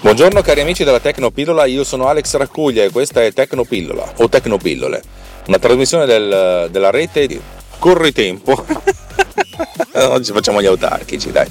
[0.00, 5.02] Buongiorno cari amici della Tecnopillola, io sono Alex Raccuglia e questa è Tecnopillola o Tecnopillole,
[5.46, 7.40] una trasmissione del, della rete di
[7.78, 8.64] Corri Tempo.
[9.92, 11.46] Oggi facciamo gli autarchici, dai.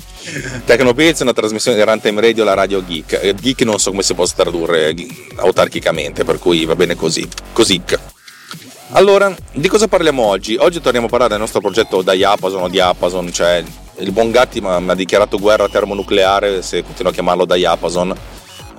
[0.65, 3.19] Tecnopills è una trasmissione di Runtime Radio, la radio geek.
[3.21, 4.95] Eh, geek non so come si possa tradurre
[5.35, 7.27] autarchicamente, per cui va bene così.
[7.53, 7.81] Così.
[8.91, 10.55] Allora, di cosa parliamo oggi?
[10.59, 13.63] Oggi torniamo a parlare del nostro progetto Diapason o Diapason, cioè
[13.99, 18.15] il buon Gatti mi ha dichiarato guerra termonucleare se continuo a chiamarlo Diapason.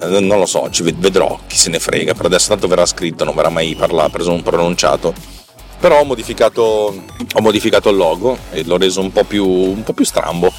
[0.03, 3.25] Eh, non lo so, ci vedrò, chi se ne frega, per adesso tanto verrà scritto,
[3.25, 5.40] non verrà mai parlato, preso un pronunciato
[5.81, 9.95] però ho modificato, ho modificato, il logo e l'ho reso un po' più, un po
[9.95, 10.53] più strambo.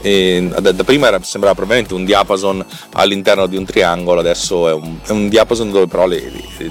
[0.00, 4.72] E da, da, prima era, sembrava probabilmente un diapason all'interno di un triangolo, adesso è
[4.72, 6.70] un, è un diapason dove però le, le,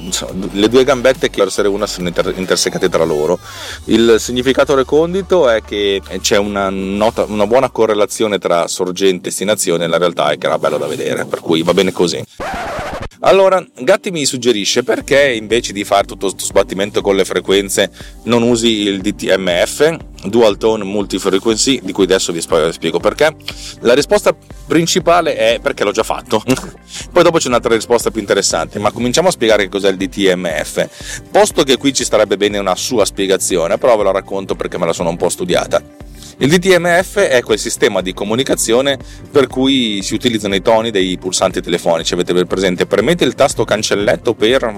[0.52, 3.38] le, due gambette che essere una sono inter, intersecate tra loro.
[3.86, 9.88] Il significato recondito è che c'è una, nota, una buona correlazione tra sorgente e destinazione,
[9.88, 12.24] la realtà è che era bello da vedere, per cui va bene così.
[13.22, 17.90] Allora, Gatti mi suggerisce perché invece di fare tutto questo sbattimento con le frequenze
[18.24, 23.36] non usi il DTMF, Dual Tone Multifrequency, di cui adesso vi spiego perché.
[23.82, 24.36] La risposta
[24.68, 26.44] principale è perché l'ho già fatto.
[27.12, 31.24] Poi dopo c'è un'altra risposta più interessante, ma cominciamo a spiegare che cos'è il DTMF.
[31.32, 34.86] Posto che qui ci starebbe bene una sua spiegazione, però ve la racconto perché me
[34.86, 35.82] la sono un po' studiata.
[36.40, 39.00] Il DTMF è quel sistema di comunicazione
[39.32, 42.14] per cui si utilizzano i toni dei pulsanti telefonici.
[42.14, 42.86] Avete per presente?
[42.86, 44.72] Premete il tasto cancelletto per.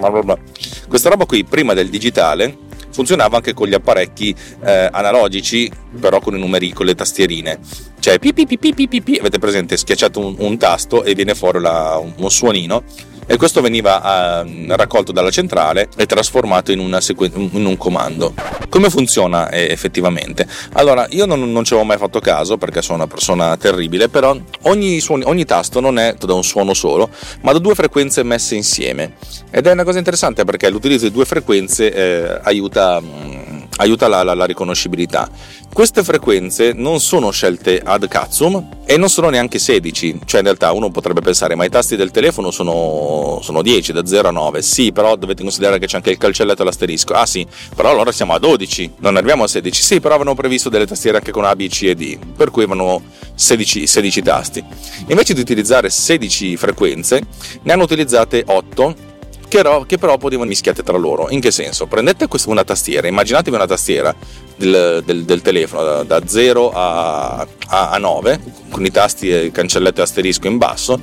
[0.88, 2.58] Questa roba qui, prima del digitale,
[2.92, 7.60] funzionava anche con gli apparecchi eh, analogici, però con i numeri, con le tastierine.
[8.00, 9.76] Cioè, pi, pi, pi, avete presente?
[9.76, 12.84] Schiacciate un, un tasto e viene fuori la, un suonino
[13.32, 18.34] e questo veniva eh, raccolto dalla centrale e trasformato in, sequ- in, un comando.
[18.70, 20.48] Come funziona eh, effettivamente?
[20.74, 24.36] Allora, io non, non, ci avevo mai fatto caso perché sono una persona terribile, però
[24.64, 28.56] ogni, suono, ogni tasto non è da un suono solo, ma da due frequenze messe
[28.56, 29.14] insieme.
[29.52, 33.00] Ed è una cosa interessante perché l'utilizzo di due frequenze eh, aiuta...
[33.00, 35.30] Mh, mm, aiuta la, la, la, riconoscibilità.
[35.72, 40.74] Queste frequenze non sono scelte ad cazzum e non sono neanche 16, cioè in realtà
[40.74, 44.62] uno potrebbe pensare ma i tasti del telefono sono, sono 10, da 0 a 9,
[44.62, 48.12] sì però dovete considerare che c'è anche il calcelletto e l'asterisco, ah sì, però allora
[48.12, 51.46] siamo a 12, non arriviamo a 16, sì però avevano previsto delle tastiere anche con
[51.46, 53.02] A, B, C e D, per cui avevano
[53.36, 54.64] 16, 16 tasti.
[55.08, 57.22] Invece di utilizzare 16 frequenze
[57.62, 59.08] ne hanno utilizzate 8
[59.50, 61.28] che, ro- che però potevano mischiate tra loro.
[61.30, 61.88] In che senso?
[61.88, 64.16] Prendete questa, una tastiera, immaginatevi una tastiera
[64.56, 68.40] del, del, del telefono da, da 0 a, a, a, 9
[68.70, 71.00] con i tasti cancelletto e asterisco in basso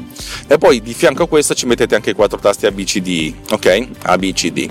[0.47, 3.89] e poi di fianco a questa ci mettete anche i quattro tasti ABCD, ok?
[4.03, 4.71] ABCD.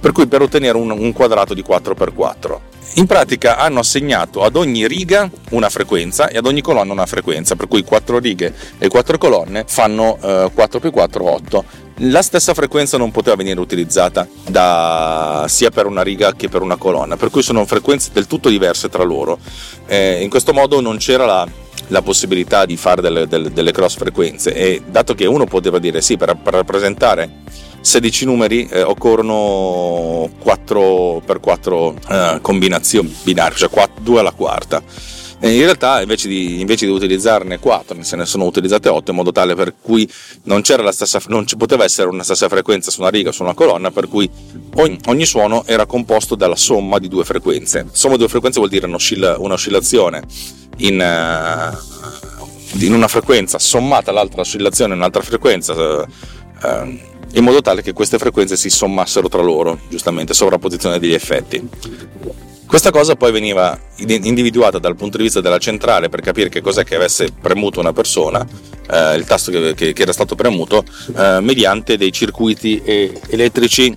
[0.00, 4.86] Per cui per ottenere un, un quadrato di 4x4 in pratica hanno assegnato ad ogni
[4.86, 9.18] riga una frequenza e ad ogni colonna una frequenza, per cui 4 righe e 4
[9.18, 11.64] colonne fanno eh, 4 più 4 8
[11.98, 16.76] la stessa frequenza non poteva venire utilizzata da, sia per una riga che per una
[16.76, 19.38] colonna, per cui sono frequenze del tutto diverse tra loro.
[19.86, 21.46] Eh, in questo modo non c'era la,
[21.88, 26.00] la possibilità di fare delle, delle, delle, cross frequenze e dato che uno poteva dire
[26.00, 27.42] sì, per, per rappresentare
[27.84, 34.82] 16 numeri eh, occorrono 4x4 eh, combinazioni binarie, cioè 4, 2 alla quarta.
[35.40, 39.30] In realtà invece di, invece di, utilizzarne 4 se ne sono utilizzate 8 in modo
[39.30, 40.10] tale per cui
[40.44, 43.52] non, stessa, non ci poteva essere una stessa frequenza su una riga o su una
[43.52, 44.30] colonna per cui
[44.76, 47.86] ogni, ogni, suono era composto dalla somma di due frequenze.
[47.92, 50.22] Somma di due frequenze vuol dire un'oscillazione
[50.78, 57.82] in, uh, in una frequenza sommata all'altra oscillazione in un'altra frequenza uh, in modo tale
[57.82, 61.68] che queste frequenze si sommassero tra loro, giustamente, sovrapposizione degli effetti.
[62.66, 66.82] Questa cosa poi veniva individuata dal punto di vista della centrale per capire che cos'è
[66.82, 68.44] che avesse premuto una persona,
[68.90, 70.84] eh, il tasto che, che, che, era stato premuto,
[71.16, 73.94] eh, mediante dei circuiti elettrici,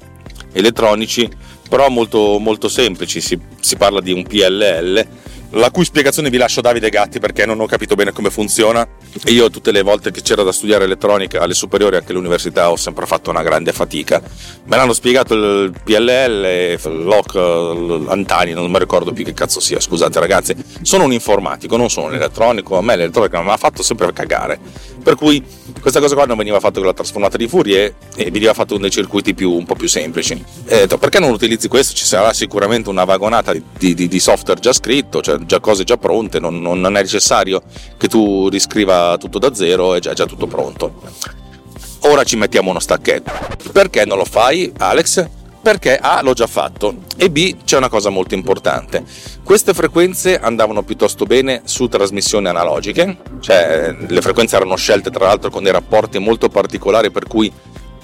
[0.51, 1.27] elettronici,
[1.67, 3.19] però molto, molto semplici.
[3.21, 5.07] Si, si parla di un PLL
[5.51, 8.87] la cui spiegazione vi lascio Davide Gatti perché non ho capito bene come funziona.
[9.25, 12.75] Io tutte le volte che c'era da studiare elettronica alle superiori e anche all'università ho
[12.75, 14.21] sempre fatto una grande fatica.
[14.65, 17.33] Me l'hanno spiegato il PLL, l'OC,
[18.05, 20.55] l'Antani, non mi ricordo più che cazzo sia, scusate ragazzi.
[20.81, 24.59] Sono un informatico, non sono un elettronico, a me l'elettronica mi ha fatto sempre cagare.
[25.01, 25.41] Per cui
[25.79, 28.81] questa cosa qua non veniva fatta con la trasformata di Fourier e veniva fatto con
[28.81, 30.33] dei circuiti più, un po' più semplici.
[30.65, 31.95] E detto, perché non utilizzi questo?
[31.95, 35.97] Ci sarà sicuramente una vagonata di, di, di software già scritto, cioè già cose già
[35.97, 37.61] pronte, non, non, è necessario
[37.97, 41.01] che tu riscriva tutto da zero, è già, già tutto pronto.
[42.01, 43.31] Ora ci mettiamo uno stacchetto.
[43.71, 45.27] Perché non lo fai, Alex?
[45.61, 49.03] Perché A l'ho già fatto e B c'è una cosa molto importante.
[49.43, 55.49] Queste frequenze andavano piuttosto bene su trasmissioni analogiche, cioè le frequenze erano scelte tra l'altro
[55.49, 57.51] con dei rapporti molto particolari per cui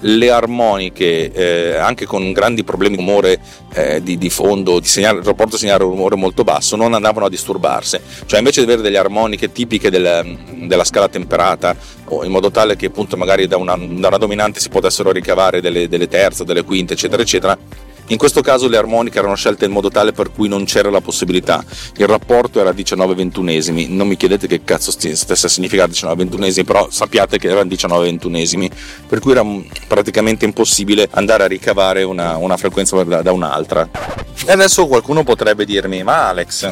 [0.04, 3.40] le armoniche, eh, anche con grandi problemi di rumore
[3.74, 8.00] eh, di, di, fondo, di segnale, rapporto segnale-rumore molto basso, non andavano a disturbarsi.
[8.26, 11.76] Cioè invece di avere delle armoniche tipiche del, della scala temperata,
[12.24, 15.88] in modo tale che appunto magari da una, da una dominante si potessero ricavare delle,
[15.88, 17.58] delle terze, delle quinte, eccetera, eccetera,
[18.08, 21.00] in questo caso le armoniche erano scelte in modo tale per cui non c'era la
[21.00, 21.64] possibilità.
[21.98, 23.88] Il rapporto era 19 ventunesimi.
[23.88, 28.06] Non mi chiedete che cazzo stesse a significare 19 ventunesimi, però sappiate che erano 19
[28.06, 28.70] ventunesimi,
[29.08, 29.46] per cui era
[29.88, 33.90] praticamente impossibile andare a ricavare una, una frequenza da, da un'altra.
[34.46, 36.72] E adesso qualcuno potrebbe dirmi, ma Alex,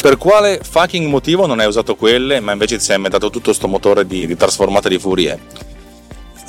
[0.00, 3.68] per quale fucking motivo non hai usato quelle, ma invece ti sei inventato tutto questo
[3.68, 5.38] motore di, di trasformata di Fourier?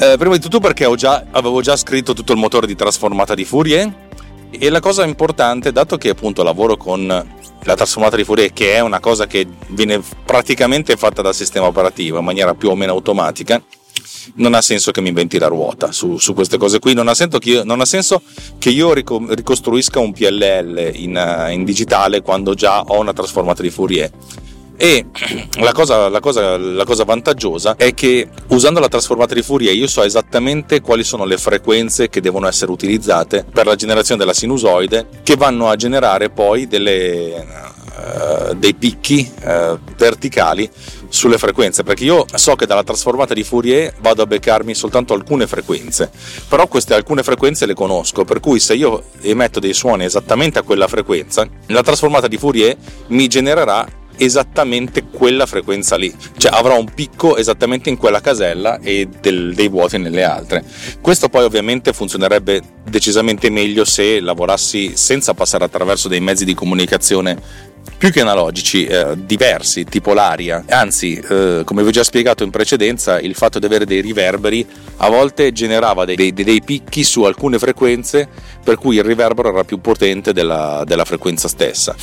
[0.04, 3.46] Eh, prima di tutto perché già, avevo già scritto tutto il motore di trasformata di
[3.46, 4.10] Fourier
[4.50, 8.82] e la cosa importante, dato che appunto lavoro con la trasformata di Fourier, che è
[8.82, 13.64] una cosa che viene praticamente fatta dal sistema operativo in maniera più o meno automatica,
[14.36, 17.16] non ha senso che mi inventi la ruota su, su queste cose qui, non ha,
[17.44, 18.24] io, non ha, senso
[18.58, 24.12] che io ricostruisca un PLL in, in digitale quando già ho una trasformata di Fourier
[24.84, 25.06] e
[25.62, 29.88] la cosa, la, cosa, la cosa, vantaggiosa è che usando la trasformata di Fourier io
[29.88, 35.08] so esattamente quali sono le frequenze che devono essere utilizzate per la generazione della sinusoide
[35.24, 37.48] che vanno a generare poi delle,
[37.96, 40.70] uh, dei picchi uh, verticali
[41.08, 41.84] sulle frequenze.
[41.84, 46.12] Perché io so che dalla trasformata di Fourier vado a beccarmi soltanto alcune frequenze
[46.50, 48.26] però queste alcune frequenze le conosco.
[48.26, 52.76] Per cui se io emetto dei suoni esattamente a quella frequenza la trasformata di Fourier
[53.08, 59.08] mi genererà esattamente quella frequenza lì, cioè avrò un picco esattamente in quella casella e
[59.22, 60.64] del, dei vuoti nelle altre.
[61.02, 67.72] Questo poi ovviamente funzionerebbe decisamente meglio se lavorassi senza passare attraverso dei mezzi di comunicazione
[68.04, 70.66] più che analogici, eh, diversi, tipo l'aria.
[70.68, 74.68] Anzi, eh, come vi ho già spiegato in precedenza, il fatto di avere dei riverberi
[74.98, 78.28] a volte generava dei, dei, dei picchi su alcune frequenze,
[78.62, 81.96] per cui il riverbero era più potente della, della frequenza stessa.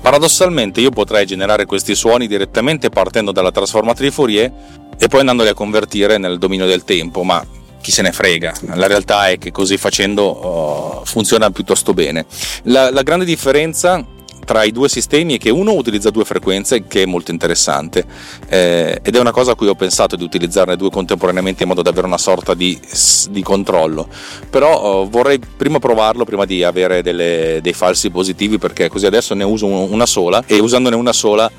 [0.00, 4.52] Paradossalmente, io potrei generare questi suoni direttamente partendo dalla trasformata di Fourier
[4.96, 7.44] e poi andandoli a convertire nel dominio del tempo, ma
[7.80, 8.54] chi se ne frega.
[8.74, 12.26] La realtà è che così facendo uh, funziona piuttosto bene.
[12.62, 14.06] La, la grande differenza
[14.48, 18.06] tra i due sistemi è che uno utilizza due frequenze, che è molto interessante,
[18.48, 21.82] eh, ed è una cosa a cui ho pensato di utilizzarne due contemporaneamente in modo
[21.82, 22.80] da avere una sorta di,
[23.28, 24.08] di controllo.
[24.48, 29.34] Però eh, vorrei prima provarlo prima di avere delle, dei falsi positivi, perché così adesso
[29.34, 31.50] ne uso una sola e usandone una sola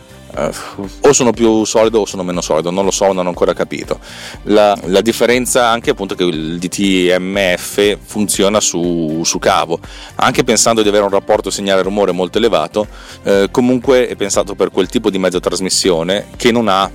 [1.02, 4.00] o sono più solido o sono meno solido, non lo so, non ho ancora capito.
[4.44, 9.80] La, la differenza anche appunto che il DTMF funziona su, su, cavo,
[10.16, 12.88] anche pensando di avere un rapporto segnale-rumore molto elevato,
[13.24, 16.90] eh, comunque è pensato per quel tipo di mezzo trasmissione che non ha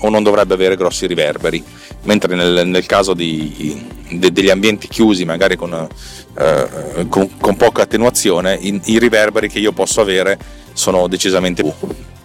[0.00, 1.62] o non dovrebbe avere grossi riverberi,
[2.04, 5.88] mentre nel, nel caso di, de, degli ambienti chiusi, magari con,
[6.38, 10.38] eh, con, con poca attenuazione, i, i riverberi che io posso avere
[10.72, 11.72] sono decisamente più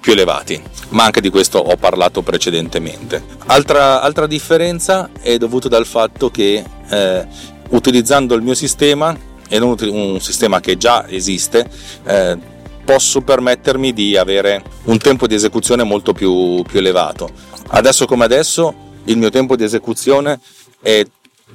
[0.02, 3.24] più elevati, ma anche di questo ho parlato precedentemente.
[3.46, 7.28] Altra, altra differenza è dovuta dal fatto che eh,
[7.70, 9.16] utilizzando il mio sistema
[9.48, 11.70] e non un sistema che già esiste,
[12.06, 12.38] eh,
[12.84, 17.30] posso permettermi di avere un tempo di esecuzione molto più, più elevato.
[17.68, 18.74] Adesso come adesso
[19.06, 20.40] il mio tempo di esecuzione
[20.82, 21.06] è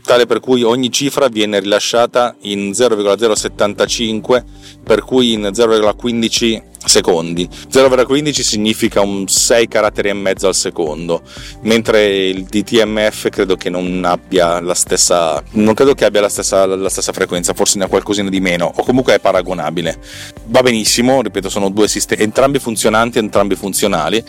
[0.03, 4.45] tale per cui ogni cifra viene rilasciata in 0,075
[4.85, 7.49] per cui in 0,15 secondi.
[7.71, 11.23] 0,15 significa un 6 caratteri e mezzo al secondo
[11.63, 16.65] mentre il DTMF credo che non abbia la stessa non credo che abbia la stessa,
[16.65, 19.99] la stessa frequenza forse ne ha qualcosina di meno o comunque è paragonabile.
[20.47, 24.23] Va benissimo ripeto sono due sistemi entrambi funzionanti entrambi funzionali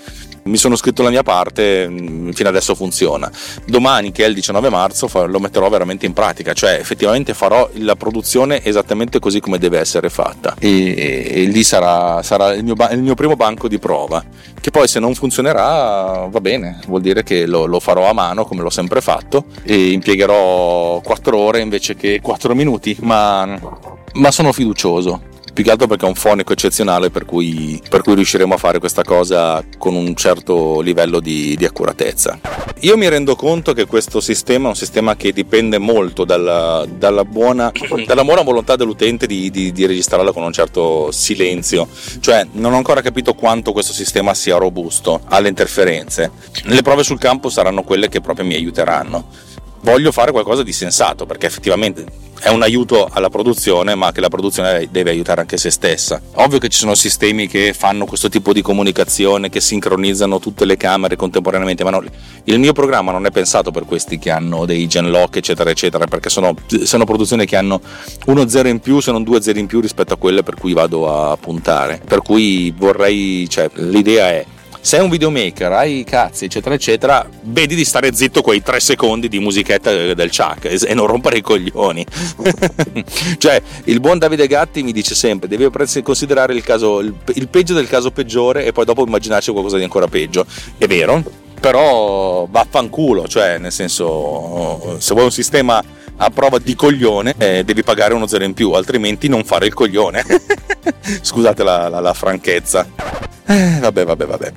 [0.47, 3.31] mi sono scritto la mia parte, mm, fino adesso funziona.
[3.65, 7.95] Domani, che è il 19 marzo, lo metterò veramente in pratica, cioè effettivamente farò la
[7.95, 10.55] produzione esattamente così come deve essere fatta.
[10.59, 14.23] E, e lì sarà, sarà il, mio, il, mio, primo banco di prova.
[14.59, 18.45] Che poi se non funzionerà va bene, vuol dire che lo, lo farò a mano
[18.45, 23.59] come l'ho sempre fatto e impiegherò 4 ore invece che 4 minuti, ma,
[24.13, 28.13] ma sono fiducioso più che altro perché è un fonico eccezionale per cui, per cui
[28.13, 32.39] riusciremo a fare questa cosa con un certo livello di, di, accuratezza.
[32.81, 37.25] Io mi rendo conto che questo sistema è un sistema che dipende molto dalla, dalla,
[37.25, 37.71] buona,
[38.05, 41.87] dalla buona, volontà dell'utente di, di, di registrarla con un certo silenzio,
[42.19, 46.29] cioè non ho ancora capito quanto questo sistema sia robusto alle interferenze.
[46.65, 49.45] Le prove sul campo saranno quelle che proprio mi aiuteranno
[49.81, 54.29] voglio fare qualcosa di sensato perché effettivamente è un aiuto alla produzione, ma che la
[54.29, 56.21] produzione deve aiutare anche se stessa.
[56.35, 60.77] Ovvio che ci sono sistemi che fanno questo tipo di comunicazione, che sincronizzano tutte le
[60.77, 62.03] camere contemporaneamente, ma no,
[62.43, 66.05] il mio programma non è pensato per questi che hanno dei gen lock, eccetera, eccetera,
[66.05, 66.53] perché sono,
[66.83, 67.81] sono produzioni che hanno
[68.25, 70.73] uno zero in più, se non due zeri in più rispetto a quelle per cui
[70.73, 72.01] vado a puntare.
[72.05, 74.45] Per cui vorrei, cioè, l'idea è
[74.87, 79.37] sei un videomaker, hai cazzi, eccetera, eccetera, vedi di stare zitto quei tre secondi di
[79.37, 82.05] musichetta del Chuck e non rompere i coglioni.
[83.37, 85.69] cioè, il buon Davide Gatti mi dice sempre: devi
[86.01, 89.83] considerare il, caso, il, il peggio del caso peggiore e poi dopo immaginarci qualcosa di
[89.83, 90.45] ancora peggio.
[90.77, 91.21] È vero,
[91.59, 95.83] però vaffanculo, cioè, nel senso, se vuoi un sistema
[96.15, 99.73] a prova di coglione eh, devi pagare uno zero in più, altrimenti non fare il
[99.73, 100.23] coglione.
[101.21, 103.26] Scusate la, la, la franchezza.
[103.49, 104.53] Eh, vabbè, vabbè, vabbè.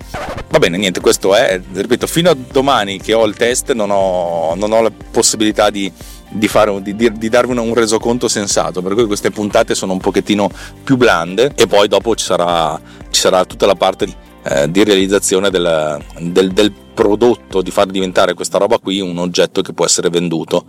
[0.48, 4.54] Va bene, niente, questo è, ripeto, fino a domani che ho il test non ho,
[4.56, 5.90] non ho la possibilità di,
[6.28, 10.50] di, fare, di, di darvi un resoconto sensato, per cui queste puntate sono un pochettino
[10.82, 12.80] più blande e poi dopo ci sarà,
[13.10, 17.86] ci sarà tutta la parte di, eh, di realizzazione del, del, del, prodotto, di far
[17.86, 20.66] diventare questa roba qui un oggetto che può essere venduto,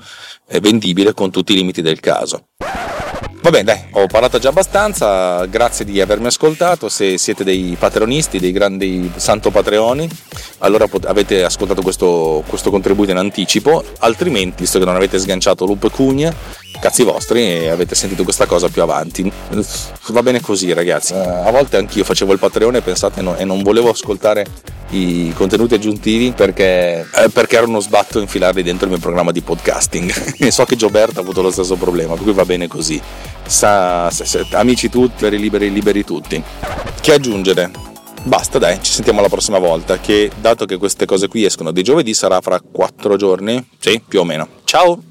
[0.48, 2.46] e vendibile con tutti i limiti del caso.
[3.42, 8.38] Va bene, dai, ho parlato già abbastanza, grazie di avermi ascoltato, se siete dei patronisti,
[8.38, 10.08] dei grandi santo patreoni,
[10.60, 15.90] allora avete ascoltato questo, questo contributo in anticipo, altrimenti, visto che non avete sganciato e
[15.90, 16.32] Cugna,
[16.80, 19.32] cazzi vostri e avete sentito questa cosa più avanti.
[20.10, 23.90] Va bene così ragazzi, a volte anch'io facevo il Patreon pensate, no, e non volevo
[23.90, 24.46] ascoltare
[24.92, 29.42] i contenuti aggiuntivi perché, eh, perché era uno sbatto infilarli dentro il mio programma di
[29.42, 30.36] podcasting.
[30.38, 33.02] E so che Gioberto ha avuto lo stesso problema per cui va bene così
[33.46, 36.42] Sa, se, se, amici tutti liberi liberi tutti.
[37.02, 37.72] Che aggiungere?
[38.24, 41.82] Basta dai ci sentiamo la prossima volta che dato che queste cose qui escono di
[41.82, 43.68] giovedì sarà fra quattro giorni?
[43.80, 44.48] Sì più o meno.
[44.64, 45.11] Ciao